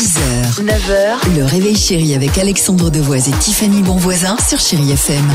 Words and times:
6h, 0.00 0.64
9h, 0.64 1.36
le 1.36 1.44
réveil 1.44 1.76
chéri 1.76 2.14
avec 2.14 2.38
Alexandre 2.38 2.88
Devoise 2.88 3.28
et 3.28 3.32
Tiffany 3.32 3.82
Bonvoisin 3.82 4.34
sur 4.38 4.58
Chéri 4.58 4.92
FM. 4.92 5.30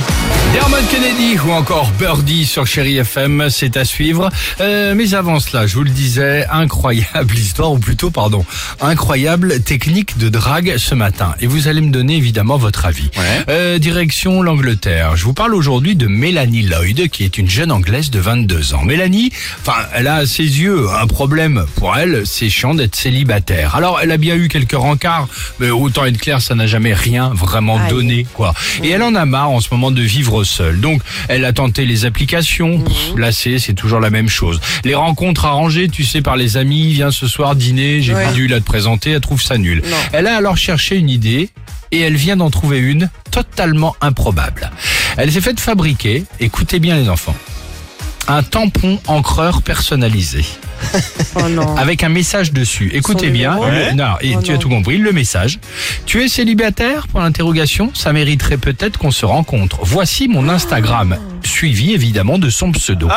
Dermot 0.54 0.78
Kennedy 0.90 1.38
ou 1.46 1.52
encore 1.52 1.92
Birdie 2.00 2.48
sur 2.48 2.66
Chéri 2.66 2.98
FM, 2.98 3.52
c'est 3.52 3.78
à 3.78 3.86
suivre. 3.86 4.32
Euh, 4.62 4.96
mais 4.96 5.14
avant 5.14 5.40
cela, 5.40 5.68
je 5.68 5.76
vous 5.76 5.84
le 5.84 5.92
disais, 5.92 6.48
incroyable 6.50 7.36
histoire, 7.38 7.74
ou 7.74 7.78
plutôt, 7.78 8.10
pardon, 8.10 8.44
incroyable 8.82 9.62
technique 9.62 10.18
de 10.18 10.30
drague 10.30 10.78
ce 10.78 10.96
matin. 10.96 11.36
Et 11.42 11.46
vous 11.46 11.68
allez 11.68 11.82
me 11.82 11.92
donner 11.92 12.16
évidemment 12.16 12.58
votre 12.58 12.88
avis. 12.88 13.12
Euh, 13.50 13.78
direction 13.78 14.42
l'Angleterre. 14.42 15.16
Je 15.16 15.26
vous 15.26 15.34
parle 15.34 15.54
aujourd'hui 15.54 15.96
de 15.96 16.08
Mélanie 16.08 16.64
Lloyd, 16.64 17.10
qui 17.10 17.24
est 17.24 17.38
une 17.38 17.52
jeune 17.52 17.72
Anglaise 17.72 18.10
de 18.10 18.20
22 18.20 18.74
ans. 18.74 18.84
Mélanie, 18.84 19.32
enfin, 19.62 19.78
elle 19.94 20.08
a 20.08 20.16
à 20.16 20.26
ses 20.26 20.42
yeux 20.42 20.88
un 20.90 21.06
problème 21.06 21.68
pour 21.76 21.96
elle, 21.96 22.24
c'est 22.26 22.50
chiant 22.50 22.74
d'être 22.74 22.96
célibataire. 22.96 23.76
Alors, 23.76 24.00
elle 24.02 24.12
a 24.12 24.18
bien 24.18 24.34
eu 24.34 24.48
quelques 24.56 24.72
rencarts, 24.80 25.28
mais 25.60 25.70
autant 25.70 26.06
être 26.06 26.18
clair, 26.18 26.42
ça 26.42 26.56
n'a 26.56 26.66
jamais 26.66 26.94
rien 26.94 27.30
vraiment 27.34 27.78
donné, 27.90 28.26
quoi. 28.34 28.54
Et 28.84 28.90
elle 28.90 29.02
en 29.04 29.14
a 29.16 29.26
marre 29.26 29.50
en 29.50 29.60
ce 29.60 29.68
moment 29.72 29.92
de 29.92 30.02
vivre 30.02 30.46
seule. 30.46 30.80
Donc, 30.80 31.02
elle 31.28 31.44
a 31.44 31.52
tenté 31.52 31.86
les 31.86 32.06
applications. 32.06 32.82
Là, 33.18 33.34
c'est, 33.34 33.60
c'est 33.60 33.74
toujours 33.74 34.00
la 34.00 34.10
même 34.10 34.30
chose. 34.30 34.62
Les 34.86 34.96
rencontres 34.96 35.44
arrangées, 35.46 35.90
tu 35.90 36.06
sais, 36.06 36.22
par 36.22 36.38
les 36.38 36.56
amis, 36.56 36.94
viens 36.94 37.12
ce 37.12 37.28
soir 37.28 37.56
dîner, 37.56 38.02
j'ai 38.02 38.14
Ouais. 38.14 38.24
pas 38.26 38.32
dû 38.32 38.48
la 38.48 38.60
te 38.62 38.66
présenter, 38.66 39.12
elle 39.12 39.20
trouve 39.20 39.42
ça 39.42 39.58
nul. 39.58 39.82
Non. 39.90 39.98
Elle 40.14 40.28
a 40.28 40.38
alors 40.38 40.56
cherché 40.56 40.96
une 40.96 41.10
idée 41.10 41.50
et 41.92 42.00
elle 42.00 42.16
vient 42.16 42.38
d'en 42.38 42.50
trouver 42.50 42.78
une 42.78 43.10
totalement 43.32 43.96
improbable. 44.00 44.72
Elle 45.18 45.32
s'est 45.34 45.42
faite 45.42 45.60
fabriquer, 45.60 46.24
écoutez 46.40 46.80
bien 46.80 46.96
les 46.98 47.10
enfants, 47.10 47.36
un 48.30 48.42
tampon 48.42 49.00
encreur 49.08 49.62
personnalisé 49.62 50.46
Oh 51.36 51.48
non. 51.50 51.76
avec 51.78 52.04
un 52.04 52.10
message 52.10 52.52
dessus. 52.52 52.92
Écoutez 52.94 53.30
bien. 53.30 53.56
numéro 53.56 53.94
non, 53.96 54.16
et 54.22 54.36
Oh 54.36 54.42
tu 54.42 54.52
non. 54.52 54.58
as 54.58 54.60
tout 54.60 54.70
compris. 54.70 54.98
Le 54.98 55.12
message. 55.12 55.60
Tu 56.06 56.24
es 56.24 56.28
célibataire? 56.28 57.08
Pour 57.08 57.20
l'interrogation 57.22 57.92
Ça 57.94 58.14
mériterait 58.14 58.58
peut-être 58.58 58.98
qu'on 58.98 59.12
se 59.12 59.26
rencontre. 59.26 59.80
Voici 59.84 60.28
mon 60.28 60.50
Instagram, 60.50 61.18
suivi 61.44 61.94
évidemment 61.94 62.38
de 62.38 62.50
son 62.50 62.72
pseudo. 62.72 63.08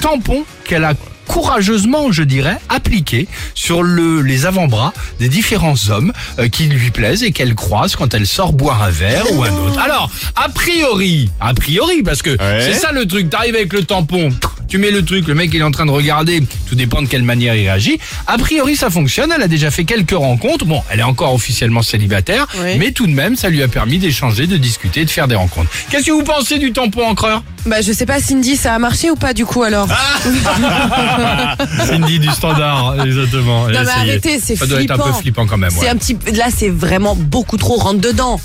Tampon 0.00 0.44
qu'elle 0.64 0.84
a 0.84 0.94
courageusement, 1.26 2.10
je 2.10 2.22
dirais, 2.22 2.56
appliqué 2.70 3.28
sur 3.54 3.82
le, 3.82 4.22
les 4.22 4.46
avant-bras 4.46 4.94
des 5.20 5.28
différents 5.28 5.74
hommes 5.90 6.10
euh, 6.38 6.48
qui 6.48 6.64
lui 6.64 6.90
plaisent 6.90 7.22
et 7.22 7.32
qu'elle 7.32 7.54
croise 7.54 7.96
quand 7.96 8.14
elle 8.14 8.26
sort 8.26 8.54
boire 8.54 8.82
un 8.82 8.88
verre 8.90 9.24
ou 9.34 9.42
un 9.44 9.52
autre. 9.52 9.78
Alors, 9.78 10.10
a 10.36 10.48
priori, 10.48 11.30
a 11.38 11.52
priori, 11.52 12.02
parce 12.02 12.22
que 12.22 12.34
c'est 12.60 12.72
ça 12.72 12.92
le 12.92 13.06
truc, 13.06 13.28
t'arrives 13.28 13.54
avec 13.56 13.74
le 13.74 13.84
tampon, 13.84 14.30
tu 14.68 14.78
mets 14.78 14.90
le 14.90 15.04
truc, 15.04 15.26
le 15.26 15.34
mec 15.34 15.50
il 15.54 15.60
est 15.60 15.64
en 15.64 15.70
train 15.70 15.86
de 15.86 15.90
regarder, 15.90 16.42
tout 16.68 16.74
dépend 16.74 17.00
de 17.02 17.06
quelle 17.08 17.22
manière 17.22 17.54
il 17.54 17.62
réagit. 17.62 17.98
A 18.26 18.36
priori 18.38 18.76
ça 18.76 18.90
fonctionne, 18.90 19.32
elle 19.34 19.42
a 19.42 19.48
déjà 19.48 19.70
fait 19.70 19.84
quelques 19.84 20.10
rencontres, 20.12 20.64
bon 20.66 20.82
elle 20.90 21.00
est 21.00 21.04
encore 21.04 21.32
officiellement 21.34 21.82
célibataire, 21.82 22.46
Oui. 22.62 22.76
mais 22.78 22.92
tout 22.92 23.06
de 23.06 23.12
même 23.12 23.34
ça 23.36 23.48
lui 23.48 23.62
a 23.62 23.68
permis 23.68 23.98
d'échanger, 23.98 24.46
de 24.46 24.56
discuter, 24.58 25.04
de 25.04 25.10
faire 25.10 25.26
des 25.28 25.34
rencontres. 25.36 25.70
Qu'est-ce 25.90 26.06
que 26.06 26.12
vous 26.12 26.22
pensez 26.22 26.58
du 26.58 26.72
tampon 26.72 27.06
encreur? 27.08 27.42
Bah 27.66 27.80
je 27.80 27.92
sais 27.92 28.06
pas 28.06 28.20
Cindy, 28.20 28.56
ça 28.56 28.74
a 28.74 28.78
marché 28.78 29.10
ou 29.10 29.16
pas 29.16 29.32
du 29.34 29.44
coup 29.46 29.62
alors? 29.62 29.88
Cindy 31.86 32.18
du 32.18 32.28
standard, 32.30 33.04
exactement. 33.04 33.68
Non 33.68 33.80
mais 33.84 33.90
arrêtez, 33.90 34.38
c'est 34.42 34.56
Ça 34.56 34.66
doit 34.66 34.80
être 34.82 34.92
flippant. 34.92 35.08
un 35.08 35.12
peu 35.12 35.18
flippant 35.18 35.46
quand 35.46 35.58
même. 35.58 35.70
C'est 35.70 35.80
Ouais. 35.80 35.88
un 35.88 35.96
petit 35.96 36.16
là 36.34 36.46
c'est 36.54 36.68
vraiment 36.70 37.14
beaucoup 37.16 37.56
trop 37.56 37.76
rentre 37.76 38.00
dedans. 38.00 38.40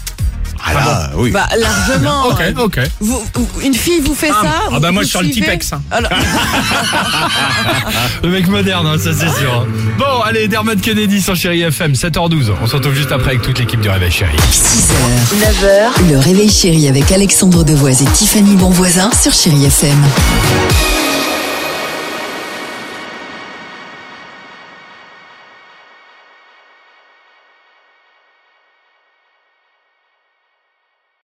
Ah 0.66 0.74
là, 0.74 1.12
oui. 1.16 1.32
Bah 1.32 1.48
largement. 1.58 2.28
Ok, 2.28 2.42
ok. 2.58 2.80
Vous, 3.02 3.22
une 3.64 3.74
fille 3.74 4.00
vous 4.00 4.16
fait 4.16 4.30
ça 4.30 4.36
ah 4.46 4.70
vous- 4.72 4.80
bah 4.80 4.92
moi, 4.92 5.04
je 5.04 5.08
suis 5.08 5.12
sur 5.12 5.22
le 5.22 5.28
suivez 5.28 5.42
Tipex, 5.46 5.74
hein. 5.74 5.82
Alors, 5.92 6.10
Le 8.24 8.30
mec 8.30 8.48
moderne, 8.48 8.88
hein, 8.88 8.98
ça 8.98 9.12
c'est 9.14 9.30
sûr. 9.40 9.66
Bon, 9.98 10.22
allez, 10.26 10.48
Dermot 10.48 10.76
Kennedy 10.82 11.22
sur 11.22 11.36
Chéri 11.36 11.62
FM, 11.62 11.94
7h12. 11.94 12.52
On 12.62 12.68
se 12.68 12.76
retrouve 12.76 12.94
juste 12.96 13.12
après 13.12 13.32
avec 13.32 13.42
toute 13.42 13.60
l'équipe 13.60 13.82
du 13.82 13.90
Réveil 13.90 14.12
Chéri. 14.12 14.36
6h, 14.52 15.42
9h, 15.42 16.10
le 16.12 16.18
réveil 16.20 16.50
chéri 16.50 16.88
avec 16.88 17.12
Alexandre 17.12 17.64
Devoise 17.64 18.02
et 18.02 18.06
Tiffany 18.06 18.56
Bonvoisin 18.56 19.10
sur 19.20 19.34
Chéri 19.34 19.66
FM. 19.66 19.98